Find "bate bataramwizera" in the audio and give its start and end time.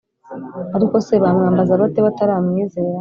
1.81-2.99